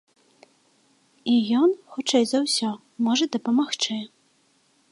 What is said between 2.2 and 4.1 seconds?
за ўсё, можа дапамагчы.